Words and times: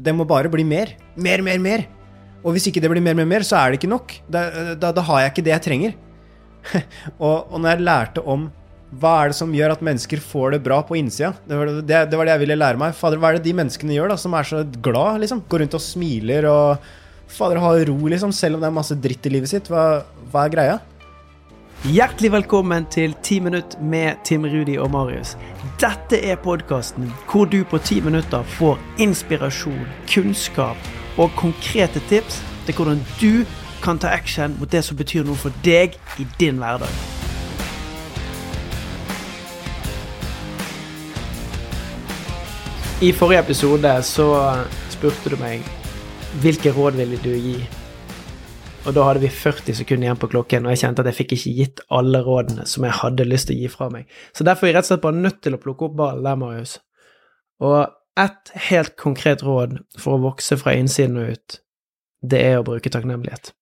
Det 0.00 0.14
må 0.16 0.26
bare 0.28 0.50
bli 0.52 0.64
mer. 0.66 0.94
Mer, 1.20 1.42
mer, 1.44 1.60
mer. 1.62 1.84
Og 2.40 2.54
hvis 2.54 2.70
ikke 2.70 2.80
det 2.80 2.88
blir 2.92 3.04
mer, 3.04 3.16
mer, 3.18 3.28
mer, 3.28 3.44
så 3.44 3.58
er 3.58 3.72
det 3.72 3.80
ikke 3.80 3.92
nok. 3.92 4.14
Da, 4.32 4.46
da, 4.80 4.94
da 4.96 5.04
har 5.04 5.26
jeg 5.26 5.34
ikke 5.34 5.44
det 5.48 5.52
jeg 5.56 5.66
trenger. 5.66 5.98
og, 7.26 7.50
og 7.50 7.60
når 7.60 7.74
jeg 7.74 7.86
lærte 7.88 8.24
om 8.24 8.48
hva 9.00 9.12
er 9.20 9.30
det 9.30 9.38
som 9.38 9.52
gjør 9.54 9.76
at 9.76 9.82
mennesker 9.86 10.22
får 10.24 10.56
det 10.56 10.64
bra 10.64 10.80
på 10.82 10.96
innsida? 10.98 11.30
Det 11.46 11.58
var 11.58 11.68
det, 11.70 11.84
det 12.10 12.18
var 12.18 12.26
det, 12.26 12.32
jeg 12.34 12.42
ville 12.42 12.58
lære 12.58 12.80
meg. 12.80 12.96
Fader, 12.98 13.20
hva 13.22 13.30
er 13.30 13.38
det 13.38 13.46
de 13.46 13.54
menneskene 13.60 13.94
gjør 13.94 14.10
da, 14.10 14.16
som 14.18 14.34
er 14.34 14.48
så 14.48 14.64
glad, 14.82 15.20
liksom? 15.22 15.44
Går 15.46 15.62
rundt 15.64 15.76
og 15.78 15.84
smiler 15.84 16.48
og 16.50 16.88
Fader, 17.30 17.60
har 17.62 17.84
ro, 17.86 17.98
liksom, 18.10 18.32
selv 18.34 18.58
om 18.58 18.64
det 18.64 18.66
er 18.66 18.74
masse 18.74 18.96
dritt 18.98 19.28
i 19.28 19.30
livet 19.30 19.52
sitt. 19.52 19.70
Hva, 19.70 20.02
hva 20.32 20.48
er 20.48 20.54
greia? 20.56 20.78
Hjertelig 21.80 22.28
velkommen 22.32 22.84
til 22.92 23.14
10 23.22 23.38
minutt 23.40 23.74
med 23.80 24.18
Tim 24.24 24.42
Rudi 24.44 24.74
og 24.76 24.90
Marius. 24.92 25.30
Dette 25.80 26.18
er 26.28 26.36
podkasten 26.36 27.06
hvor 27.30 27.48
du 27.48 27.62
på 27.64 27.78
10 27.78 28.02
minutter 28.04 28.42
får 28.42 28.76
inspirasjon, 29.00 29.86
kunnskap 30.04 30.76
og 31.16 31.32
konkrete 31.40 32.02
tips 32.10 32.42
til 32.66 32.76
hvordan 32.76 33.00
du 33.20 33.46
kan 33.80 33.96
ta 33.98 34.12
action 34.12 34.58
mot 34.60 34.68
det 34.68 34.84
som 34.84 35.00
betyr 35.00 35.24
noe 35.24 35.40
for 35.40 35.56
deg 35.64 35.96
i 36.20 36.28
din 36.36 36.60
hverdag. 36.60 36.92
I 43.00 43.12
forrige 43.16 43.40
episode 43.40 43.98
så 44.04 44.30
spurte 44.92 45.32
du 45.32 45.40
meg 45.40 45.64
hvilke 46.44 46.76
råd 46.76 47.00
ville 47.00 47.24
du 47.24 47.32
gi. 47.32 47.79
Og 48.88 48.94
da 48.96 49.02
hadde 49.04 49.20
vi 49.20 49.28
40 49.28 49.76
sekunder 49.76 50.08
igjen 50.08 50.20
på 50.20 50.28
klokken, 50.32 50.64
og 50.64 50.72
jeg 50.72 50.80
kjente 50.80 51.02
at 51.02 51.10
jeg 51.10 51.18
fikk 51.18 51.34
ikke 51.36 51.50
gitt 51.58 51.80
alle 51.92 52.22
rådene 52.24 52.64
som 52.68 52.86
jeg 52.86 52.96
hadde 52.96 53.26
lyst 53.28 53.50
til 53.50 53.58
å 53.58 53.60
gi 53.60 53.68
fra 53.72 53.90
meg. 53.92 54.06
Så 54.32 54.46
derfor 54.48 54.66
er 54.66 54.72
jeg 54.72 54.78
rett 54.78 54.86
og 54.86 54.92
slett 54.94 55.02
bare 55.04 55.20
nødt 55.20 55.42
til 55.44 55.56
å 55.56 55.60
plukke 55.60 55.86
opp 55.86 55.98
ballen 55.98 56.24
der, 56.24 56.38
Marius. 56.40 56.78
Og 57.60 57.76
ett 58.20 58.52
helt 58.70 58.96
konkret 59.00 59.44
råd 59.44 59.76
for 60.00 60.16
å 60.16 60.24
vokse 60.24 60.56
fra 60.60 60.74
innsiden 60.80 61.20
og 61.20 61.34
ut, 61.36 61.60
det 62.24 62.40
er 62.40 62.58
å 62.60 62.64
bruke 62.64 62.92
takknemlighet. 62.92 63.52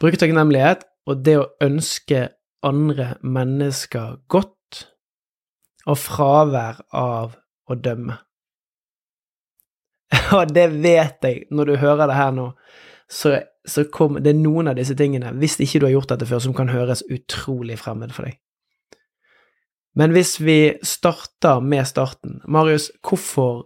Bruke 0.00 0.20
takknemlighet 0.20 0.88
og 1.10 1.20
det 1.26 1.36
å 1.42 1.48
ønske 1.60 2.30
andre 2.64 3.14
mennesker 3.20 4.16
godt 4.32 4.86
og 5.88 5.96
fravær 6.00 6.80
av 6.96 7.36
å 7.68 7.76
dømme. 7.76 8.16
Og 10.36 10.50
det 10.50 10.66
vet 10.82 11.22
jeg, 11.22 11.44
når 11.54 11.68
du 11.68 11.74
hører 11.78 12.10
det 12.10 12.16
her 12.18 12.32
nå, 12.34 12.48
så, 13.10 13.40
så 13.68 13.84
kom 13.92 14.20
det 14.22 14.32
er 14.32 14.38
noen 14.38 14.70
av 14.70 14.78
disse 14.78 14.94
tingene, 14.98 15.32
hvis 15.40 15.58
ikke 15.60 15.82
du 15.82 15.88
har 15.88 15.96
gjort 15.96 16.14
dette 16.14 16.28
før, 16.30 16.44
som 16.44 16.54
kan 16.56 16.70
høres 16.72 17.02
utrolig 17.10 17.80
fremmed 17.80 18.14
for 18.14 18.28
deg. 18.28 18.38
Men 19.98 20.14
hvis 20.14 20.36
vi 20.38 20.76
starter 20.86 21.62
med 21.66 21.88
starten 21.90 22.38
Marius, 22.46 22.92
hvorfor 23.02 23.64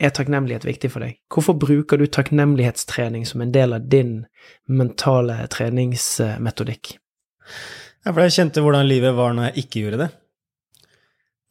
er 0.00 0.12
takknemlighet 0.16 0.64
viktig 0.64 0.90
for 0.92 1.04
deg? 1.04 1.18
Hvorfor 1.32 1.56
bruker 1.60 2.00
du 2.00 2.06
takknemlighetstrening 2.08 3.26
som 3.28 3.44
en 3.44 3.52
del 3.52 3.76
av 3.76 3.88
din 3.92 4.18
mentale 4.68 5.38
treningsmetodikk? 5.52 6.96
Ja, 8.06 8.12
for 8.12 8.22
jeg 8.24 8.36
kjente 8.36 8.62
hvordan 8.64 8.88
livet 8.88 9.16
var 9.16 9.36
når 9.36 9.50
jeg 9.50 9.66
ikke 9.66 9.84
gjorde 9.84 10.04
det. 10.04 10.10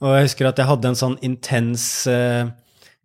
Og 0.04 0.14
jeg 0.14 0.28
husker 0.28 0.50
at 0.50 0.60
jeg 0.60 0.70
hadde 0.70 0.92
en 0.92 1.00
sånn 1.00 1.18
intens 1.26 1.86
eh, 2.12 2.52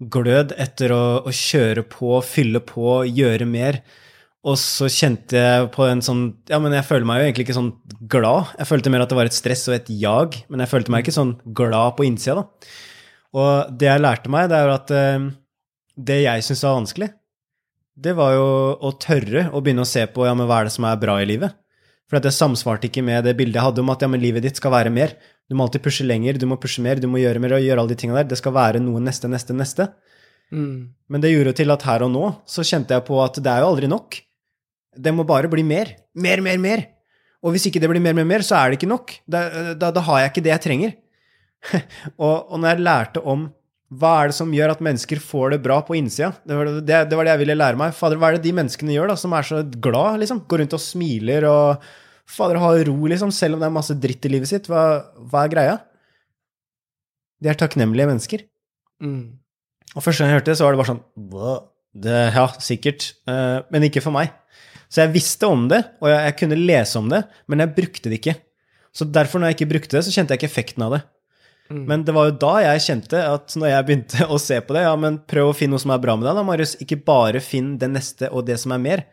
glød 0.01 0.55
etter 0.61 0.93
å, 0.95 1.05
å, 1.25 1.33
kjøre 1.35 1.85
på, 1.89 2.17
fylle 2.27 2.63
på, 2.67 3.01
gjøre 3.09 3.49
mer. 3.49 3.81
Og 4.49 4.57
så 4.57 4.89
kjente 4.89 5.37
jeg 5.37 5.67
på 5.75 5.85
en 5.85 6.01
sånn 6.01 6.23
Ja, 6.49 6.57
men 6.63 6.73
jeg 6.73 6.87
føler 6.89 7.05
meg 7.09 7.21
jo 7.21 7.27
egentlig 7.29 7.45
ikke 7.49 7.59
sånn 7.59 7.75
glad. 8.09 8.55
Jeg 8.57 8.71
følte 8.71 8.93
mer 8.93 9.05
at 9.05 9.13
det 9.13 9.19
var 9.19 9.29
et 9.29 9.37
stress 9.37 9.67
og 9.69 9.77
et 9.77 9.91
jag, 9.93 10.39
men 10.49 10.65
jeg 10.65 10.73
følte 10.73 10.95
meg 10.95 11.05
ikke 11.05 11.17
sånn 11.19 11.35
glad 11.57 11.99
på 11.99 12.07
innsida, 12.09 12.41
da. 12.41 12.71
Og 13.41 13.79
det 13.79 13.87
jeg 13.87 14.03
lærte 14.03 14.33
meg, 14.33 14.49
det 14.51 14.57
er 14.59 14.67
jo 14.67 14.75
at 14.75 14.93
eh, 14.97 15.27
det 16.11 16.21
jeg 16.25 16.47
syntes 16.47 16.65
var 16.67 16.79
vanskelig, 16.81 17.11
det 18.01 18.15
var 18.17 18.33
jo 18.35 18.47
å 18.81 18.93
tørre 19.03 19.49
å 19.53 19.61
begynne 19.61 19.85
å 19.85 19.89
se 19.89 20.07
på 20.11 20.25
ja, 20.25 20.33
men 20.35 20.49
hva 20.49 20.63
er 20.63 20.71
det 20.71 20.75
som 20.75 20.87
er 20.89 21.03
bra 21.03 21.19
i 21.21 21.29
livet. 21.29 21.55
For 22.11 22.19
at 22.19 22.27
det 22.27 22.33
samsvarte 22.35 22.89
ikke 22.89 23.05
med 23.07 23.23
det 23.29 23.37
bildet 23.39 23.61
jeg 23.61 23.67
hadde 23.69 23.85
om 23.85 23.93
at 23.93 24.03
ja, 24.03 24.09
men 24.11 24.23
livet 24.23 24.43
ditt 24.43 24.59
skal 24.59 24.73
være 24.75 24.91
mer. 24.91 25.13
Du 25.47 25.55
må 25.55 25.67
alltid 25.67 25.85
pushe 25.85 26.07
lenger, 26.07 26.41
du 26.41 26.47
må 26.51 26.59
pushe 26.59 26.83
mer, 26.83 26.99
du 26.99 27.07
må 27.11 27.21
gjøre 27.21 27.43
mer 27.43 27.55
og 27.59 27.63
gjøre 27.63 27.85
alle 27.85 27.93
de 27.93 27.99
tingene 28.01 28.23
der. 28.23 28.33
Det 28.33 28.41
skal 28.41 28.57
være 28.57 28.81
noe 28.83 29.03
neste, 29.05 29.31
neste, 29.31 29.55
neste. 29.55 29.87
Mm. 30.51 30.91
Men 31.07 31.23
det 31.23 31.31
gjorde 31.31 31.53
jo 31.53 31.59
til 31.61 31.75
at 31.77 31.87
her 31.87 32.07
og 32.07 32.11
nå 32.11 32.25
så 32.51 32.65
kjente 32.67 32.97
jeg 32.97 33.07
på 33.07 33.21
at 33.23 33.39
det 33.39 33.53
er 33.53 33.63
jo 33.63 33.71
aldri 33.71 33.91
nok. 33.91 34.19
Det 35.01 35.13
må 35.17 35.27
bare 35.29 35.51
bli 35.53 35.65
mer. 35.67 35.95
Mer, 36.15 36.43
mer, 36.45 36.59
mer. 36.61 36.85
Og 37.41 37.55
hvis 37.55 37.69
ikke 37.71 37.81
det 37.81 37.89
blir 37.89 38.03
mer, 38.05 38.17
mer, 38.17 38.29
mer, 38.29 38.45
så 38.45 38.59
er 38.59 38.71
det 38.71 38.81
ikke 38.81 38.91
nok. 38.91 39.15
Da, 39.31 39.47
da, 39.79 39.93
da 39.97 40.03
har 40.05 40.25
jeg 40.25 40.33
ikke 40.35 40.45
det 40.45 40.53
jeg 40.53 40.65
trenger. 40.67 40.93
og, 42.25 42.37
og 42.53 42.61
når 42.61 42.75
jeg 42.75 42.87
lærte 42.89 43.25
om 43.25 43.49
hva 43.91 44.11
er 44.21 44.31
det 44.31 44.37
som 44.37 44.53
gjør 44.55 44.71
at 44.77 44.83
mennesker 44.87 45.19
får 45.19 45.57
det 45.57 45.65
bra 45.65 45.81
på 45.83 45.97
innsida? 45.99 46.31
Det 46.47 46.55
var 46.55 46.69
det, 46.71 46.99
det 47.11 47.17
var 47.19 47.27
det, 47.27 47.33
jeg 47.33 47.43
ville 47.43 47.57
lære 47.59 47.81
meg. 47.81 47.97
Fader, 47.97 48.21
hva 48.21 48.31
er 48.31 48.39
det 48.39 48.45
de 48.45 48.53
menneskene 48.55 48.95
gjør 48.95 49.11
da, 49.11 49.17
som 49.19 49.35
er 49.35 49.49
så 49.49 49.65
glad, 49.83 50.21
liksom? 50.23 50.45
Går 50.47 50.63
rundt 50.63 50.77
og 50.79 50.83
smiler 50.85 51.47
og 51.51 51.89
Fader, 52.31 52.61
har 52.63 52.85
ro, 52.87 52.95
liksom, 53.11 53.33
selv 53.35 53.57
om 53.57 53.63
det 53.63 53.67
er 53.67 53.75
masse 53.75 53.97
dritt 53.99 54.27
i 54.29 54.31
livet 54.31 54.47
sitt. 54.47 54.69
Hva, 54.71 54.85
hva 55.33 55.43
er 55.43 55.51
greia? 55.51 55.75
De 57.43 57.51
er 57.51 57.59
takknemlige 57.59 58.07
mennesker. 58.13 58.45
Mm. 59.03 59.41
Og 59.97 60.05
første 60.05 60.23
gang 60.23 60.31
jeg 60.31 60.39
hørte 60.39 60.53
det, 60.53 60.59
så 60.61 60.69
var 60.69 60.77
det 60.77 60.81
bare 60.85 60.93
sånn 60.93 61.03
det, 62.05 62.19
Ja, 62.37 62.47
sikkert. 62.63 63.09
Uh, 63.27 63.67
men 63.75 63.89
ikke 63.89 64.05
for 64.05 64.15
meg. 64.15 64.31
Så 64.91 65.05
jeg 65.05 65.15
visste 65.15 65.47
om 65.47 65.69
det, 65.71 65.85
og 66.03 66.11
jeg, 66.11 66.21
jeg, 66.27 66.37
kunne 66.41 66.59
lese 66.59 66.99
om 66.99 67.11
det, 67.13 67.23
men 67.47 67.63
jeg 67.63 67.75
brukte 67.77 68.11
det 68.11 68.19
ikke. 68.19 68.37
Så 68.91 69.07
derfor, 69.07 69.39
når 69.39 69.53
jeg 69.53 69.61
ikke 69.61 69.73
brukte 69.77 69.97
det, 69.97 70.03
så 70.07 70.15
kjente 70.15 70.35
jeg 70.35 70.41
ikke 70.41 70.51
effekten 70.51 70.85
av 70.87 70.97
det. 70.97 71.01
Mm. 71.71 71.85
Men 71.87 72.03
det 72.03 72.15
var 72.17 72.27
jo 72.27 72.35
da 72.43 72.55
jeg 72.65 72.83
kjente 72.89 73.21
at 73.23 73.55
når 73.55 73.71
jeg 73.71 73.87
begynte 73.87 74.27
å 74.35 74.39
se 74.43 74.59
på 74.67 74.75
det, 74.75 74.83
ja, 74.89 74.97
men 74.99 75.21
prøv 75.31 75.53
å 75.53 75.55
finne 75.57 75.77
noe 75.77 75.85
som 75.85 75.95
er 75.95 76.03
bra 76.03 76.17
med 76.19 76.27
deg, 76.27 76.41
da, 76.41 76.45
Marius. 76.47 76.75
Ikke 76.83 76.99
bare 76.99 77.43
finn 77.45 77.77
det 77.79 77.93
neste 77.93 78.33
og 78.35 78.49
det 78.51 78.59
som 78.63 78.75
er 78.75 78.83
mer. 78.83 79.05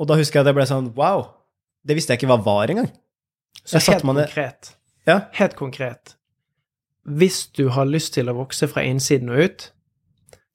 Og 0.00 0.08
da 0.08 0.16
husker 0.16 0.40
jeg 0.40 0.46
at 0.46 0.52
jeg 0.52 0.56
ble 0.56 0.68
sånn 0.70 0.92
wow, 0.96 1.26
det 1.84 1.96
visste 1.98 2.14
jeg 2.14 2.22
ikke 2.22 2.32
hva 2.32 2.40
var 2.46 2.72
engang. 2.72 2.88
Så 3.68 3.82
helt 3.84 4.06
konkret. 4.06 4.72
Ja? 5.08 5.20
Helt 5.36 5.58
konkret. 5.58 6.14
Hvis 7.04 7.44
du 7.56 7.66
har 7.74 7.88
lyst 7.88 8.14
til 8.16 8.30
å 8.30 8.36
vokse 8.38 8.68
fra 8.70 8.84
innsiden 8.86 9.32
og 9.32 9.44
ut, 9.44 9.68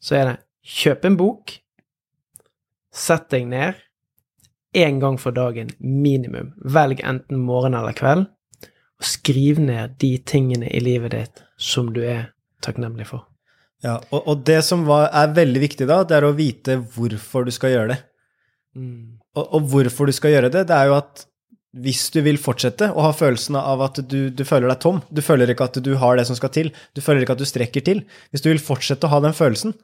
så 0.02 0.18
er 0.18 0.30
det 0.30 0.35
kjøp 0.66 1.06
en 1.06 1.18
bok, 1.19 1.53
sett 2.96 3.30
deg 3.34 3.46
ned, 3.52 3.84
én 4.75 5.00
gang 5.02 5.18
for 5.22 5.36
dagen 5.36 5.72
minimum. 5.80 6.53
Velg 6.62 7.02
enten 7.03 7.44
morgen 7.47 7.78
eller 7.78 7.96
kveld, 7.97 8.28
og 8.96 9.08
skriv 9.08 9.59
ned 9.63 9.97
de 10.03 10.16
tingene 10.28 10.69
i 10.72 10.81
livet 10.84 11.16
ditt 11.16 11.46
som 11.62 11.94
du 11.96 12.03
er 12.03 12.30
takknemlig 12.66 13.08
for. 13.09 13.25
Ja, 13.85 14.00
og, 14.09 14.24
og 14.24 14.44
det 14.47 14.62
som 14.66 14.85
var, 14.88 15.09
er 15.14 15.35
veldig 15.35 15.62
viktig 15.62 15.88
da, 15.90 16.02
det 16.08 16.18
er 16.18 16.25
å 16.25 16.35
vite 16.35 16.80
hvorfor 16.96 17.46
du 17.46 17.53
skal 17.53 17.75
gjøre 17.75 17.94
det. 17.94 18.02
Mm. 18.75 19.22
Og, 19.35 19.46
og, 19.46 19.72
hvorfor 19.72 20.09
du 20.09 20.16
skal 20.16 20.34
gjøre 20.34 20.52
det, 20.53 20.66
det 20.69 20.75
er 20.75 20.90
jo 20.90 20.97
at 20.97 21.25
hvis 21.85 22.06
du 22.16 22.22
vil 22.24 22.40
fortsette 22.40 22.88
å 22.96 23.03
ha 23.03 23.12
følelsen 23.16 23.58
av 23.59 23.84
at 23.84 24.00
du, 24.08 24.30
du, 24.31 24.44
føler 24.47 24.72
deg 24.72 24.80
tom, 24.84 25.02
du 25.12 25.19
føler 25.24 25.52
ikke 25.52 25.68
at 25.68 25.80
du 25.84 25.91
har 26.00 26.16
det 26.16 26.24
som 26.30 26.38
skal 26.40 26.53
til, 26.56 26.72
du 26.96 27.03
føler 27.03 27.25
ikke 27.25 27.35
at 27.35 27.44
du 27.44 27.47
strekker 27.47 27.84
til 27.84 28.06
Hvis 28.31 28.46
du 28.46 28.47
vil 28.47 28.64
fortsette 28.64 29.08
å 29.08 29.12
ha 29.12 29.19
den 29.25 29.35
følelsen, 29.35 29.75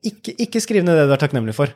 ikke, 0.00 0.32
ikke 0.42 0.62
skriv 0.64 0.86
ned 0.86 0.96
det 0.98 1.04
du 1.10 1.14
er 1.14 1.20
takknemlig 1.20 1.54
for. 1.58 1.74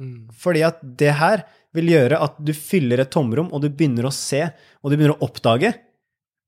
Mm. 0.00 0.32
Fordi 0.32 0.64
at 0.66 0.80
det 0.80 1.12
her 1.20 1.44
vil 1.76 1.88
gjøre 1.94 2.18
at 2.20 2.36
du 2.44 2.52
fyller 2.56 3.02
et 3.02 3.10
tomrom, 3.12 3.48
og 3.52 3.62
du 3.62 3.70
begynner 3.70 4.08
å 4.08 4.14
se, 4.14 4.44
og 4.82 4.90
du 4.90 4.96
begynner 4.96 5.16
å 5.16 5.28
oppdage 5.28 5.72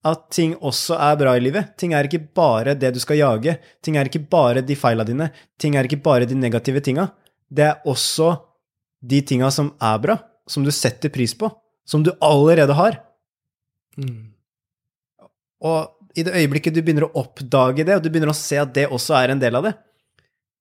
at 0.05 0.27
ting 0.37 0.53
også 0.61 0.99
er 1.01 1.17
bra 1.17 1.33
i 1.37 1.41
livet. 1.41 1.73
Ting 1.81 1.95
er 1.97 2.05
ikke 2.05 2.27
bare 2.37 2.75
det 2.77 2.91
du 2.93 3.01
skal 3.01 3.19
jage. 3.23 3.57
Ting 3.85 3.97
er 3.97 4.11
ikke 4.11 4.27
bare 4.31 4.61
de 4.65 4.77
feila 4.77 5.07
dine. 5.09 5.31
Ting 5.61 5.79
er 5.81 5.89
ikke 5.89 6.03
bare 6.05 6.29
de 6.29 6.37
negative 6.37 6.83
tinga. 6.85 7.09
Det 7.49 7.65
er 7.71 7.89
også 7.89 8.35
de 9.05 9.23
tinga 9.25 9.49
som 9.55 9.73
er 9.81 10.03
bra, 10.03 10.19
som 10.49 10.65
du 10.65 10.73
setter 10.75 11.13
pris 11.13 11.33
på, 11.37 11.49
som 11.89 12.05
du 12.05 12.13
allerede 12.21 12.77
har. 12.77 13.01
Mm. 13.97 14.35
Og 15.65 16.19
i 16.19 16.25
det 16.27 16.37
øyeblikket 16.37 16.77
du 16.77 16.83
begynner 16.83 17.09
å 17.09 17.25
oppdage 17.25 17.87
det, 17.87 17.97
og 17.97 18.05
du 18.05 18.11
begynner 18.13 18.35
å 18.35 18.37
se 18.37 18.61
at 18.61 18.77
det 18.77 18.91
også 18.93 19.17
er 19.19 19.33
en 19.33 19.41
del 19.41 19.57
av 19.57 19.71
det, 19.71 19.75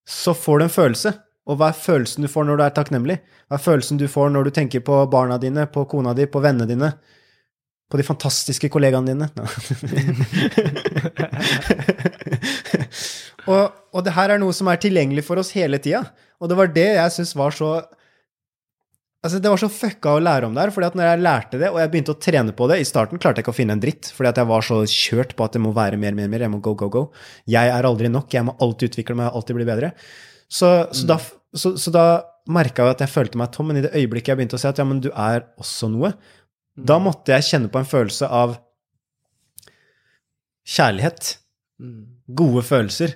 så 0.07 0.33
får 0.35 0.59
du 0.59 0.65
en 0.65 0.73
følelse. 0.73 1.13
Og 1.43 1.57
hva 1.59 1.67
er 1.71 1.75
følelsen 1.75 2.23
du 2.23 2.29
får 2.31 2.45
når 2.47 2.59
du 2.59 2.63
er 2.65 2.75
takknemlig? 2.75 3.17
Hva 3.47 3.57
er 3.57 3.63
følelsen 3.65 3.99
du 3.99 4.07
får 4.11 4.31
når 4.31 4.47
du 4.47 4.51
tenker 4.55 4.79
på 4.85 4.95
barna 5.11 5.37
dine, 5.41 5.65
på 5.67 5.83
kona 5.91 6.13
di, 6.15 6.25
på 6.29 6.39
vennene 6.43 6.67
dine? 6.69 6.89
På 7.91 7.99
de 7.99 8.05
fantastiske 8.07 8.69
kollegaene 8.71 9.11
dine? 9.11 9.27
og, 13.51 13.63
og 13.91 14.05
det 14.05 14.15
her 14.15 14.29
er 14.33 14.39
noe 14.41 14.53
som 14.55 14.67
er 14.71 14.79
tilgjengelig 14.81 15.23
for 15.27 15.35
oss 15.41 15.51
hele 15.57 15.77
tida. 15.83 16.01
Og 16.39 16.45
det 16.49 16.57
var 16.59 16.67
det 16.71 16.89
jeg 16.95 17.15
syns 17.17 17.35
var 17.39 17.51
så 17.55 17.69
Altså, 19.23 19.39
Det 19.39 19.51
var 19.51 19.61
så 19.61 19.69
fucka 19.71 20.17
å 20.17 20.19
lære 20.23 20.49
om 20.49 20.55
det 20.55 20.65
her, 20.65 20.71
fordi 20.75 20.89
at 20.89 20.97
når 20.99 21.07
jeg 21.07 21.23
lærte 21.23 21.59
det, 21.61 21.69
og 21.71 21.79
jeg 21.79 21.91
begynte 21.93 22.11
å 22.11 22.19
trene 22.19 22.55
på 22.55 22.67
det 22.67 22.81
I 22.81 22.87
starten 22.87 23.21
klarte 23.23 23.39
jeg 23.39 23.45
ikke 23.45 23.53
å 23.53 23.55
finne 23.55 23.77
en 23.77 23.83
dritt, 23.83 24.09
fordi 24.11 24.33
at 24.33 24.41
jeg 24.41 24.49
var 24.49 24.65
så 24.67 24.81
kjørt 24.83 25.31
på 25.39 25.45
at 25.45 25.55
det 25.55 25.61
må 25.63 25.71
være 25.75 25.99
mer, 26.01 26.15
mer, 26.17 26.27
mer. 26.31 26.43
Jeg 26.43 26.51
må 26.51 26.59
go, 26.63 26.73
go, 26.75 26.89
go. 26.91 27.03
Jeg 27.47 27.71
er 27.71 27.87
aldri 27.87 28.11
nok. 28.11 28.27
Jeg 28.35 28.43
må 28.43 28.57
alltid 28.59 28.91
utvikle 28.91 29.15
meg, 29.15 29.31
alltid 29.31 29.55
bli 29.55 29.67
bedre. 29.69 29.93
Så, 30.51 30.67
så 30.91 31.05
mm. 31.05 31.09
da, 31.13 31.17
så, 31.55 31.71
så 31.79 31.93
da 31.95 32.05
merka 32.51 32.83
jeg 32.83 32.97
at 32.97 33.03
jeg 33.05 33.13
følte 33.13 33.39
meg 33.39 33.53
tom, 33.55 33.71
men 33.71 33.79
i 33.79 33.85
det 33.85 33.93
øyeblikket 33.95 34.33
jeg 34.33 34.41
begynte 34.41 34.59
å 34.59 34.61
si 34.61 34.67
at 34.67 34.81
ja, 34.81 34.85
men 34.87 34.99
du 35.03 35.07
er 35.13 35.47
også 35.55 35.87
noe, 35.93 36.11
mm. 36.11 36.83
da 36.91 36.99
måtte 36.99 37.31
jeg 37.37 37.47
kjenne 37.47 37.71
på 37.71 37.79
en 37.79 37.87
følelse 37.87 38.27
av 38.27 38.57
kjærlighet. 40.67 41.37
Mm. 41.79 42.01
Gode 42.43 42.65
følelser. 42.67 43.15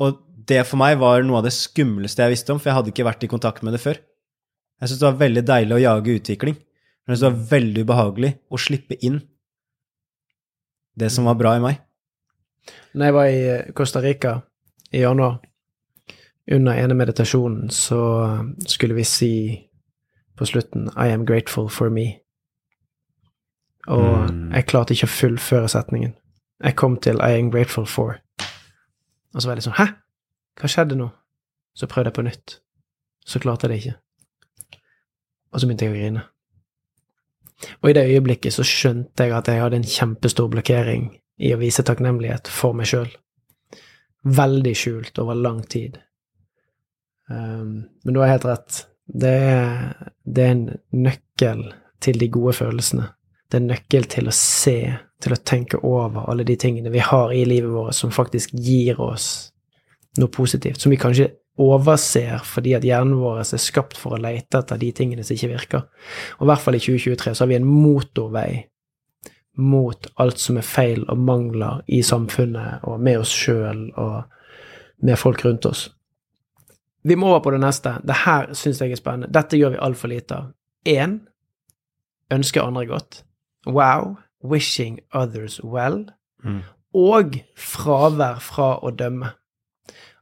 Og 0.00 0.22
det 0.50 0.62
for 0.68 0.80
meg 0.80 1.02
var 1.02 1.26
noe 1.26 1.42
av 1.42 1.50
det 1.50 1.54
skumleste 1.54 2.22
jeg 2.22 2.36
visste 2.36 2.54
om, 2.54 2.62
for 2.62 2.70
jeg 2.70 2.78
hadde 2.78 2.94
ikke 2.94 3.10
vært 3.10 3.26
i 3.26 3.32
kontakt 3.34 3.66
med 3.66 3.74
det 3.74 3.82
før. 3.82 3.98
Jeg 4.80 4.88
syns 4.88 5.00
det 5.02 5.08
var 5.08 5.20
veldig 5.20 5.44
deilig 5.46 5.76
å 5.76 5.82
jage 5.82 6.16
utvikling. 6.20 6.56
Men 6.56 7.12
jeg 7.12 7.18
syns 7.18 7.26
det 7.26 7.30
var 7.30 7.50
veldig 7.52 7.84
ubehagelig 7.84 8.32
å 8.48 8.60
slippe 8.60 8.98
inn 9.04 9.20
det 11.00 11.10
som 11.12 11.28
var 11.28 11.38
bra 11.40 11.54
i 11.56 11.62
meg. 11.62 11.80
Når 12.94 13.06
jeg 13.06 13.16
var 13.16 13.30
i 13.30 13.40
eh, 13.48 13.72
Costa 13.76 14.02
Rica 14.04 14.40
i 14.92 15.04
januar, 15.04 15.38
under 16.50 16.74
ene 16.74 16.96
meditasjonen, 16.98 17.70
så 17.70 18.00
skulle 18.66 18.96
vi 18.96 19.04
si 19.06 19.34
på 20.34 20.46
slutten 20.48 20.88
I 20.96 21.12
am 21.12 21.24
grateful 21.24 21.68
for 21.70 21.92
me. 21.94 22.16
Og 23.86 24.30
mm. 24.30 24.50
jeg 24.56 24.66
klarte 24.66 24.96
ikke 24.96 25.06
å 25.06 25.14
fullføre 25.14 25.70
setningen. 25.70 26.16
Jeg 26.64 26.76
kom 26.76 26.96
til 27.00 27.22
I 27.22 27.38
am 27.38 27.52
grateful 27.54 27.86
for. 27.86 28.18
Og 29.30 29.38
så 29.38 29.46
var 29.46 29.54
jeg 29.54 29.60
litt 29.60 29.68
sånn 29.68 29.78
Hæ? 29.78 29.86
Hva 30.60 30.68
skjedde 30.68 30.98
nå? 30.98 31.08
Så 31.76 31.88
prøvde 31.88 32.10
jeg 32.10 32.18
på 32.18 32.26
nytt. 32.26 32.56
Så 33.24 33.40
klarte 33.40 33.68
jeg 33.68 33.72
det 33.72 33.80
ikke. 33.80 33.96
Og 35.50 35.60
så 35.60 35.66
begynte 35.66 35.88
jeg 35.88 35.94
å 35.94 35.98
grine. 35.98 36.26
Og 37.82 37.90
i 37.90 37.96
det 37.96 38.06
øyeblikket 38.08 38.54
så 38.56 38.64
skjønte 38.66 39.26
jeg 39.26 39.34
at 39.36 39.50
jeg 39.50 39.62
hadde 39.62 39.80
en 39.80 39.90
kjempestor 39.94 40.48
blokkering 40.52 41.10
i 41.40 41.52
å 41.54 41.60
vise 41.60 41.84
takknemlighet 41.86 42.48
for 42.52 42.76
meg 42.76 42.88
sjøl. 42.88 43.10
Veldig 44.24 44.72
skjult 44.76 45.20
over 45.20 45.36
lang 45.36 45.62
tid. 45.68 45.98
Um, 47.30 47.86
men 48.04 48.16
du 48.16 48.20
har 48.20 48.32
helt 48.32 48.48
rett. 48.48 48.82
Det 49.04 49.30
er, 49.30 50.10
det 50.24 50.44
er 50.44 50.52
en 50.54 50.66
nøkkel 51.06 51.64
til 52.00 52.20
de 52.20 52.28
gode 52.32 52.54
følelsene. 52.56 53.08
Det 53.50 53.58
er 53.58 53.64
en 53.64 53.72
nøkkel 53.72 54.06
til 54.10 54.30
å 54.30 54.34
se, 54.34 54.78
til 55.20 55.34
å 55.34 55.40
tenke 55.44 55.80
over 55.86 56.28
alle 56.30 56.46
de 56.46 56.56
tingene 56.60 56.92
vi 56.92 57.02
har 57.02 57.32
i 57.34 57.42
livet 57.48 57.72
vårt 57.72 57.96
som 57.98 58.12
faktisk 58.14 58.54
gir 58.54 59.00
oss 59.02 59.50
noe 60.18 60.30
positivt, 60.32 60.80
som 60.82 60.92
vi 60.92 60.98
kanskje 61.00 61.28
overser 61.60 62.40
fordi 62.46 62.74
at 62.78 62.86
hjernen 62.86 63.18
vår 63.20 63.42
er 63.42 63.60
skapt 63.60 63.98
for 64.00 64.16
å 64.16 64.22
lete 64.22 64.62
etter 64.62 64.80
de 64.80 64.90
tingene 64.96 65.24
som 65.26 65.36
ikke 65.36 65.52
virker. 65.52 65.86
Og 66.38 66.46
i 66.46 66.50
hvert 66.50 66.64
fall 66.64 66.78
i 66.78 66.82
2023 66.82 67.34
så 67.34 67.44
har 67.44 67.52
vi 67.52 67.58
en 67.60 67.68
motorvei 67.68 68.50
mot 69.60 70.06
alt 70.22 70.40
som 70.40 70.58
er 70.60 70.66
feil 70.66 71.04
og 71.10 71.18
mangler 71.20 71.82
i 71.90 72.00
samfunnet 72.06 72.86
og 72.88 73.00
med 73.02 73.20
oss 73.20 73.32
sjøl 73.34 73.88
og 74.00 74.22
med 75.04 75.18
folk 75.20 75.44
rundt 75.44 75.66
oss. 75.68 75.88
Vi 77.02 77.16
må 77.16 77.30
over 77.30 77.40
på 77.44 77.52
det 77.54 77.60
neste. 77.62 77.94
Det 78.04 78.22
her 78.26 78.50
syns 78.56 78.80
jeg 78.80 78.92
er 78.92 79.00
spennende. 79.00 79.30
Dette 79.32 79.56
gjør 79.56 79.74
vi 79.74 79.84
altfor 79.84 80.12
lite 80.12 80.36
av. 80.36 80.50
Én 80.88 81.20
ønsker 82.32 82.64
andre 82.64 82.86
godt. 82.86 83.22
Wow. 83.66 84.18
Wishing 84.44 85.00
others 85.12 85.60
well. 85.64 86.04
Mm. 86.44 86.62
Og 86.96 87.40
fravær 87.56 88.40
fra 88.44 88.74
å 88.84 88.92
dømme. 88.92 89.32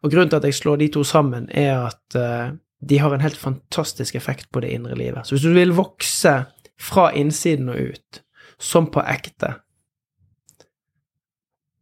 Og 0.03 0.13
grunnen 0.13 0.31
til 0.31 0.39
at 0.39 0.47
jeg 0.47 0.55
slår 0.55 0.77
de 0.83 0.89
to 0.95 1.05
sammen, 1.05 1.49
er 1.51 1.89
at 1.89 2.19
uh, 2.19 2.57
de 2.81 2.99
har 2.99 3.15
en 3.15 3.25
helt 3.25 3.37
fantastisk 3.37 4.15
effekt 4.15 4.51
på 4.53 4.61
det 4.61 4.71
indre 4.75 4.95
livet. 4.95 5.27
Så 5.27 5.35
hvis 5.35 5.47
du 5.47 5.53
vil 5.53 5.75
vokse 5.75 6.35
fra 6.79 7.11
innsiden 7.11 7.69
og 7.69 7.81
ut, 7.91 8.23
som 8.59 8.87
på 8.91 9.03
ekte, 9.03 9.55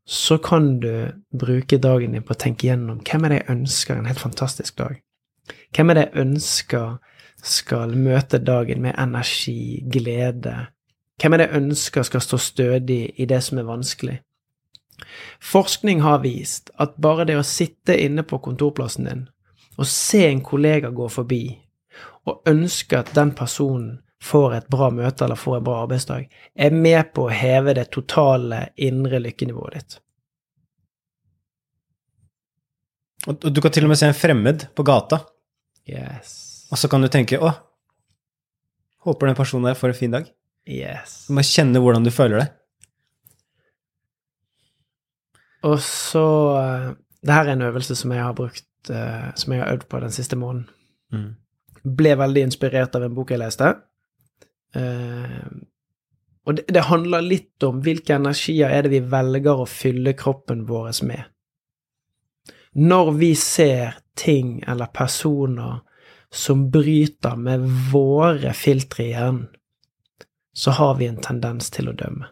så 0.06 0.38
kan 0.38 0.80
du 0.80 1.12
bruke 1.38 1.78
dagen 1.82 2.12
din 2.14 2.22
på 2.22 2.36
å 2.36 2.38
tenke 2.38 2.68
gjennom 2.68 3.00
hvem 3.02 3.26
er 3.26 3.32
det 3.32 3.40
jeg 3.40 3.50
ønsker 3.56 3.96
en 3.98 4.06
helt 4.06 4.22
fantastisk 4.22 4.76
dag? 4.78 5.00
Hvem 5.74 5.90
er 5.90 5.98
det 5.98 6.04
jeg 6.06 6.22
ønsker 6.22 6.98
skal 7.46 7.96
møte 7.98 8.38
dagen 8.38 8.84
med 8.84 8.94
energi, 8.98 9.82
glede? 9.92 10.54
Hvem 11.20 11.34
er 11.34 11.42
det 11.42 11.48
jeg 11.48 11.62
ønsker 11.62 12.06
skal 12.06 12.22
stå 12.22 12.38
stødig 12.38 13.02
i 13.18 13.26
det 13.26 13.42
som 13.44 13.58
er 13.58 13.68
vanskelig? 13.68 14.20
Forskning 15.43 16.00
har 16.00 16.22
vist 16.25 16.70
at 16.82 16.96
bare 16.96 17.26
det 17.28 17.37
å 17.38 17.46
sitte 17.46 17.96
inne 18.00 18.25
på 18.26 18.40
kontorplassen 18.44 19.08
din 19.08 19.25
og 19.76 19.88
se 19.90 20.22
en 20.25 20.40
kollega 20.40 20.88
gå 20.88 21.08
forbi, 21.12 21.43
og 22.25 22.48
ønske 22.48 22.96
at 22.96 23.12
den 23.16 23.34
personen 23.37 23.98
får 24.25 24.54
et 24.56 24.70
bra 24.72 24.88
møte 24.90 25.26
eller 25.26 25.38
får 25.38 25.58
en 25.58 25.66
bra 25.66 25.82
arbeidsdag, 25.84 26.26
er 26.54 26.72
med 26.72 27.12
på 27.14 27.26
å 27.26 27.34
heve 27.34 27.75
det 27.76 27.90
totale 27.93 28.70
indre 28.88 29.20
lykkenivået 29.22 29.76
ditt. 29.76 29.98
Og 33.26 33.49
du 33.50 33.60
kan 33.60 33.75
til 33.75 33.87
og 33.87 33.92
med 33.92 34.00
se 34.00 34.08
en 34.08 34.16
fremmed 34.16 34.69
på 34.76 34.84
gata, 34.87 35.20
yes. 35.88 36.66
og 36.70 36.78
så 36.78 36.88
kan 36.88 37.02
du 37.02 37.08
tenke 37.12 37.38
'Å, 37.38 37.52
håper 39.04 39.26
den 39.26 39.38
personen 39.38 39.69
der 39.69 39.78
får 39.78 39.88
en 39.92 40.00
fin 40.00 40.14
dag'. 40.14 40.31
Yes. 40.66 41.26
Du 41.28 41.34
må 41.34 41.42
kjenne 41.42 41.78
hvordan 41.82 42.04
du 42.04 42.10
føler 42.10 42.38
det. 42.40 42.49
Og 45.66 45.80
så 45.82 46.26
uh, 46.56 46.94
Det 47.22 47.34
her 47.34 47.48
er 47.48 47.56
en 47.56 47.66
øvelse 47.68 47.96
som 47.98 48.12
jeg 48.14 48.22
har 48.22 48.34
brukt, 48.38 48.68
uh, 48.90 49.32
som 49.34 49.52
jeg 49.52 49.62
har 49.62 49.72
øvd 49.74 49.88
på 49.90 50.00
den 50.00 50.12
siste 50.14 50.36
måneden. 50.38 50.68
Mm. 51.12 51.32
Ble 51.96 52.18
veldig 52.18 52.42
inspirert 52.46 52.94
av 52.94 53.06
en 53.06 53.14
bok 53.14 53.32
jeg 53.34 53.42
leste. 53.42 53.72
Uh, 54.76 55.48
og 56.46 56.58
det, 56.58 56.66
det, 56.70 56.84
handler 56.86 57.24
litt 57.26 57.62
om 57.66 57.80
hvilke 57.82 58.14
energier 58.14 58.70
er 58.70 58.86
det 58.86 58.92
vi 58.92 59.02
velger 59.10 59.62
å 59.62 59.66
fylle 59.66 60.14
kroppen 60.18 60.62
vår 60.68 60.92
med. 61.08 61.24
Når 62.76 63.10
vi 63.18 63.34
ser 63.34 63.98
ting 64.14 64.60
eller 64.68 64.86
personer 64.86 65.80
som 66.30 66.68
bryter 66.70 67.36
med 67.36 67.64
våre 67.90 68.52
filtre 68.54 69.04
i 69.04 69.10
hjernen, 69.14 69.46
så 70.56 70.70
har 70.70 70.94
vi 70.96 71.08
en 71.08 71.20
tendens 71.20 71.70
til 71.70 71.90
å 71.90 71.96
dømme. 71.96 72.30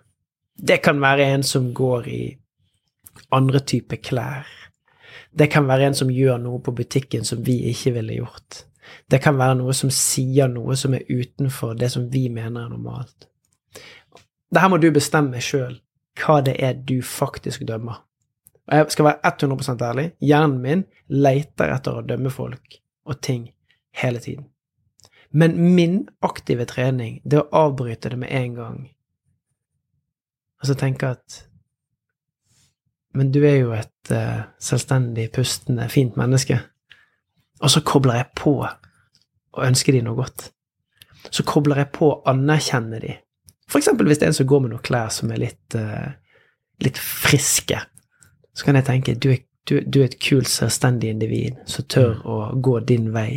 Det 0.54 0.78
kan 0.84 1.00
være 1.00 1.26
en 1.34 1.42
som 1.42 1.72
går 1.74 2.08
i 2.08 2.22
andre 3.34 3.60
typer 3.60 4.00
klær. 4.02 4.48
Det 5.34 5.50
kan 5.50 5.66
være 5.68 5.90
en 5.90 5.98
som 5.98 6.12
gjør 6.12 6.38
noe 6.42 6.60
på 6.62 6.74
butikken 6.76 7.24
som 7.26 7.42
vi 7.46 7.58
ikke 7.70 7.94
ville 7.96 8.20
gjort. 8.20 8.64
Det 9.10 9.20
kan 9.22 9.38
være 9.38 9.58
noe 9.58 9.74
som 9.74 9.90
sier 9.92 10.50
noe 10.50 10.76
som 10.78 10.94
er 10.94 11.06
utenfor 11.08 11.74
det 11.78 11.90
som 11.94 12.06
vi 12.12 12.28
mener 12.28 12.66
er 12.66 12.72
normalt. 12.72 13.28
Det 14.54 14.62
her 14.62 14.70
må 14.70 14.78
du 14.78 14.90
bestemme 14.94 15.40
sjøl 15.42 15.80
hva 16.20 16.38
det 16.46 16.54
er 16.62 16.76
du 16.78 17.00
faktisk 17.02 17.64
dømmer. 17.66 18.04
Og 18.70 18.76
jeg 18.78 18.94
skal 18.94 19.08
være 19.08 19.32
100% 19.32 19.82
ærlig, 19.84 20.04
hjernen 20.22 20.60
min 20.62 20.84
leter 21.10 21.72
etter 21.74 21.98
å 21.98 22.04
dømme 22.06 22.30
folk 22.32 22.78
og 23.04 23.20
ting 23.20 23.48
hele 23.98 24.22
tiden. 24.22 24.46
Men 25.34 25.56
min 25.74 26.04
aktive 26.22 26.64
trening, 26.70 27.18
det 27.24 27.42
å 27.42 27.48
avbryte 27.64 28.12
det 28.12 28.20
med 28.22 28.30
en 28.30 28.54
gang, 28.54 28.78
altså 30.62 30.76
tenke 30.78 31.10
at 31.16 31.40
men 33.14 33.30
du 33.32 33.40
er 33.46 33.60
jo 33.60 33.74
et 33.76 34.10
uh, 34.12 34.46
selvstendig, 34.62 35.28
pustende, 35.34 35.86
fint 35.92 36.16
menneske. 36.18 36.58
Og 37.62 37.70
så 37.70 37.82
kobler 37.86 38.18
jeg 38.18 38.32
på 38.36 38.56
og 39.54 39.62
ønsker 39.62 39.94
de 39.94 40.02
noe 40.02 40.18
godt. 40.18 40.48
Så 41.30 41.46
kobler 41.46 41.84
jeg 41.84 41.92
på 41.94 42.10
å 42.10 42.20
anerkjenne 42.28 42.98
de. 43.00 43.14
For 43.70 43.80
eksempel 43.80 44.10
hvis 44.10 44.20
det 44.20 44.26
er 44.26 44.34
en 44.34 44.38
som 44.40 44.48
går 44.50 44.64
med 44.64 44.74
noen 44.74 44.84
klær 44.84 45.12
som 45.14 45.30
er 45.32 45.40
litt, 45.46 45.78
uh, 45.78 46.10
litt 46.84 46.98
friske, 47.00 47.78
så 48.54 48.66
kan 48.66 48.78
jeg 48.78 48.88
tenke 48.90 49.14
du 49.14 49.30
er, 49.32 49.40
du, 49.70 49.78
du 49.80 50.02
er 50.02 50.10
et 50.10 50.20
kult, 50.20 50.50
selvstendig 50.50 51.14
individ 51.14 51.62
som 51.70 51.86
tør 51.88 52.18
mm. 52.18 52.28
å 52.28 52.38
gå 52.66 52.78
din 52.90 53.10
vei. 53.14 53.30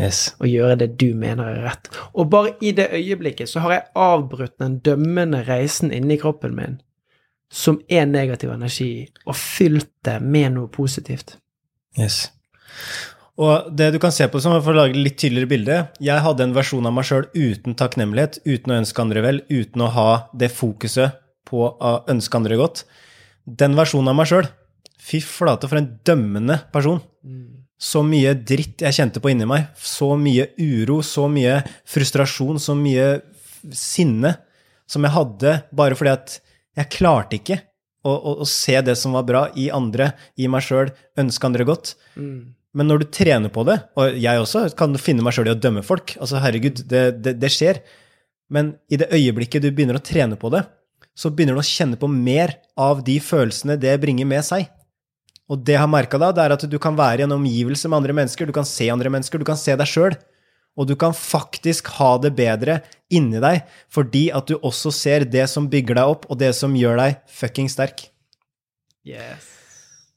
Yes. 0.00 0.34
Og 0.40 0.50
gjøre 0.50 0.76
det 0.82 0.92
du 1.00 1.10
mener 1.18 1.48
er 1.54 1.64
rett. 1.68 1.90
Og 2.14 2.30
bare 2.32 2.54
i 2.64 2.74
det 2.76 2.90
øyeblikket 2.96 3.50
så 3.50 3.62
har 3.64 3.74
jeg 3.74 3.88
avbrutt 3.98 4.58
den 4.62 4.78
dømmende 4.84 5.42
reisen 5.48 5.94
inni 5.94 6.18
kroppen 6.20 6.54
min 6.56 6.78
som 7.50 7.80
er 7.90 8.06
negativ 8.06 8.52
energi, 8.54 9.08
og 9.26 9.36
fylt 9.36 9.90
det 10.06 10.20
med 10.22 10.54
noe 10.54 10.70
positivt. 10.72 11.34
Yes. 11.98 12.28
Og 13.40 13.70
det 13.74 13.88
du 13.94 13.98
kan 14.02 14.12
se 14.14 14.26
på 14.30 14.40
som, 14.42 14.54
for 14.62 14.74
å 14.74 14.82
lage 14.84 15.00
litt 15.00 15.16
tydeligere 15.18 15.50
bilde 15.50 15.76
Jeg 16.04 16.22
hadde 16.22 16.44
en 16.44 16.54
versjon 16.54 16.86
av 16.86 16.92
meg 16.94 17.06
sjøl 17.08 17.26
uten 17.34 17.74
takknemlighet, 17.78 18.42
uten 18.44 18.74
å 18.74 18.80
ønske 18.82 19.02
andre 19.02 19.24
vel, 19.24 19.42
uten 19.48 19.84
å 19.86 19.92
ha 19.96 20.10
det 20.36 20.50
fokuset 20.52 21.18
på 21.48 21.64
å 21.66 21.94
ønske 22.12 22.38
andre 22.38 22.58
godt. 22.60 22.84
Den 23.44 23.74
versjonen 23.78 24.12
av 24.12 24.18
meg 24.20 24.28
sjøl, 24.30 24.50
fy 25.00 25.22
flate, 25.24 25.70
for 25.70 25.80
en 25.80 25.88
dømmende 26.06 26.60
person. 26.74 27.00
Så 27.80 28.04
mye 28.04 28.34
dritt 28.36 28.84
jeg 28.84 28.94
kjente 28.98 29.22
på 29.24 29.32
inni 29.32 29.48
meg. 29.48 29.70
Så 29.74 30.12
mye 30.20 30.50
uro, 30.60 31.00
så 31.02 31.26
mye 31.32 31.62
frustrasjon, 31.88 32.60
så 32.60 32.76
mye 32.76 33.08
sinne 33.74 34.36
som 34.90 35.04
jeg 35.06 35.16
hadde 35.16 35.56
bare 35.76 35.96
fordi 35.96 36.12
at 36.12 36.36
jeg 36.78 36.92
klarte 36.94 37.38
ikke 37.38 37.58
å, 38.06 38.12
å, 38.12 38.34
å, 38.42 38.46
se 38.48 38.78
det 38.84 38.96
som 38.98 39.14
var 39.16 39.26
bra 39.28 39.42
i 39.58 39.68
andre, 39.74 40.12
i 40.40 40.48
meg 40.50 40.64
sjøl, 40.64 40.92
ønske 41.20 41.48
andre 41.48 41.66
godt. 41.68 41.94
Mm. 42.16 42.54
Men 42.76 42.86
når 42.86 43.02
du 43.02 43.08
trener 43.12 43.52
på 43.52 43.64
det, 43.66 43.76
og 43.98 44.18
jeg 44.22 44.42
også 44.42 44.68
kan 44.78 44.94
finne 45.02 45.24
meg 45.26 45.34
sjøl 45.34 45.50
i 45.50 45.54
å 45.56 45.58
dømme 45.58 45.82
folk 45.82 46.14
Altså, 46.22 46.38
herregud, 46.38 46.84
det, 46.86 47.02
det, 47.24 47.34
det, 47.42 47.50
skjer. 47.50 47.82
Men 48.52 48.76
i 48.90 49.00
det 49.00 49.10
øyeblikket 49.10 49.64
du 49.64 49.72
begynner 49.72 49.98
å 49.98 50.04
trene 50.04 50.38
på 50.38 50.52
det, 50.54 50.62
så 51.18 51.32
begynner 51.34 51.58
du 51.58 51.62
å 51.64 51.66
kjenne 51.66 51.98
på 52.00 52.08
mer 52.10 52.54
av 52.78 53.02
de 53.04 53.18
følelsene 53.20 53.76
det 53.80 53.96
bringer 54.02 54.28
med 54.30 54.46
seg. 54.46 54.70
Og 55.50 55.58
det 55.66 55.74
jeg 55.74 55.82
har 55.82 55.90
merka 55.90 56.18
da, 56.22 56.30
det 56.30 56.44
er 56.44 56.54
at 56.54 56.64
du 56.70 56.78
kan 56.82 56.94
være 56.96 57.24
i 57.24 57.26
en 57.26 57.34
omgivelse 57.34 57.90
med 57.90 57.98
andre 57.98 58.14
mennesker, 58.20 58.46
du 58.46 58.54
kan 58.54 58.68
se 58.68 58.86
andre 58.92 59.10
mennesker, 59.10 59.42
du 59.42 59.48
kan 59.48 59.58
se 59.58 59.74
deg 59.74 59.90
sjøl 59.90 60.14
og 60.80 60.88
du 60.88 60.94
kan 60.96 61.12
faktisk 61.16 61.90
ha 61.98 62.14
det 62.22 62.32
bedre 62.38 62.80
inni 63.12 63.40
deg 63.42 63.66
fordi 63.92 64.28
at 64.32 64.48
du 64.48 64.56
også 64.56 64.92
ser 64.94 65.26
det 65.28 65.44
som 65.52 65.68
bygger 65.70 66.00
deg 66.00 66.14
opp, 66.14 66.24
og 66.32 66.40
det 66.40 66.54
som 66.56 66.76
gjør 66.76 66.96
deg 67.02 67.20
fucking 67.28 67.68
sterk. 67.72 68.06
Yes. 69.04 69.44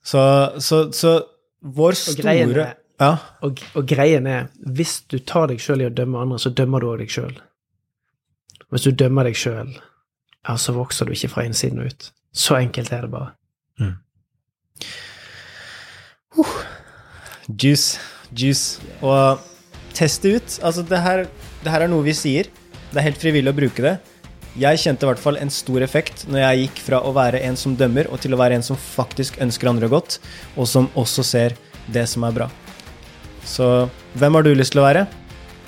Så, 0.04 0.22
så, 0.64 0.86
så 0.96 1.18
vår 1.64 2.00
store 2.00 2.40
og 2.44 2.80
ja. 3.02 3.14
og, 3.44 3.62
og, 3.74 3.86
greien 3.88 4.28
er, 4.30 4.50
hvis 4.76 5.02
du 5.12 5.18
tar 5.20 5.50
deg 5.52 5.62
sjøl 5.64 5.84
i 5.84 5.90
å 5.90 5.94
dømme 5.94 6.22
andre, 6.22 6.40
så 6.40 6.52
dømmer 6.56 6.84
du 6.84 6.90
òg 6.92 7.02
deg 7.04 7.12
sjøl. 7.12 7.34
Hvis 8.74 8.88
du 8.88 8.92
dømmer 8.98 9.28
deg 9.28 9.38
sjøl, 9.38 9.72
ja, 10.44 10.56
så 10.60 10.76
vokser 10.76 11.08
du 11.08 11.16
ikke 11.16 11.32
fra 11.34 11.46
innsiden 11.48 11.82
og 11.84 11.92
ut. 11.92 12.10
Så 12.34 12.58
enkelt 12.58 12.92
er 12.94 13.06
det 13.06 13.12
bare. 13.14 13.34
Mm. 13.82 13.96
Uh. 16.40 16.56
Juice. 17.50 18.00
Juice. 18.34 18.82
Og 19.02 19.42
teste 19.96 20.36
ut. 20.38 20.58
Altså, 20.66 20.86
det 20.88 21.00
her, 21.04 21.26
det 21.64 21.74
her 21.74 21.86
er 21.86 21.92
noe 21.92 22.06
vi 22.06 22.16
sier. 22.18 22.50
Det 22.92 23.00
er 23.02 23.08
helt 23.10 23.22
frivillig 23.22 23.54
å 23.54 23.58
bruke 23.58 23.86
det. 23.86 23.98
Jeg 24.60 24.84
kjente 24.84 25.08
i 25.08 25.10
hvert 25.10 25.22
fall 25.22 25.40
en 25.42 25.50
stor 25.50 25.82
effekt 25.82 26.28
når 26.30 26.44
jeg 26.44 26.66
gikk 26.66 26.84
fra 26.86 27.00
å 27.02 27.14
være 27.16 27.42
en 27.48 27.58
som 27.58 27.74
dømmer, 27.78 28.10
og 28.14 28.22
til 28.22 28.36
å 28.36 28.42
være 28.42 28.60
en 28.60 28.66
som 28.66 28.78
faktisk 28.78 29.40
ønsker 29.42 29.72
andre 29.72 29.90
godt, 29.90 30.20
og 30.54 30.70
som 30.70 30.92
også 30.94 31.26
ser 31.26 31.58
det 31.94 32.06
som 32.12 32.26
er 32.28 32.36
bra. 32.38 32.52
Så 33.44 33.90
hvem 34.20 34.38
har 34.38 34.46
du 34.46 34.54
lyst 34.54 34.76
til 34.76 34.84
å 34.84 34.88
være? 34.88 35.08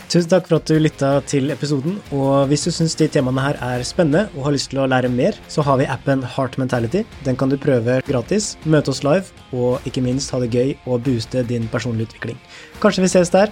Tusen 0.05 0.29
takk 0.29 0.45
for 0.45 0.59
at 0.59 0.69
du 0.69 0.77
lytta 0.77 1.15
til 1.25 1.49
episoden. 1.49 1.97
Og 2.13 2.45
hvis 2.51 2.67
du 2.67 2.71
syns 2.73 2.93
de 2.99 3.07
temaene 3.09 3.41
her 3.41 3.57
er 3.65 3.85
spennende 3.87 4.27
og 4.35 4.45
har 4.47 4.53
lyst 4.53 4.69
til 4.69 4.83
å 4.83 4.87
lære 4.89 5.09
mer, 5.09 5.37
så 5.49 5.65
har 5.65 5.79
vi 5.81 5.89
appen 5.89 6.21
Heart 6.35 6.59
Mentality. 6.61 7.01
Den 7.25 7.37
kan 7.39 7.49
du 7.49 7.57
prøve 7.57 7.97
gratis, 8.05 8.53
møte 8.69 8.93
oss 8.93 9.01
live, 9.05 9.33
og 9.49 9.81
ikke 9.89 10.05
minst 10.05 10.29
ha 10.35 10.39
det 10.43 10.51
gøy 10.53 10.75
og 10.85 11.01
booste 11.07 11.41
din 11.49 11.65
personlige 11.73 12.11
utvikling. 12.11 12.37
Kanskje 12.83 13.07
vi 13.07 13.13
ses 13.15 13.33
der. 13.33 13.49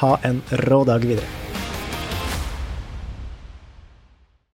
Ha 0.00 0.18
en 0.22 0.42
rå 0.48 0.84
dag 0.84 1.04
videre. 1.04 1.49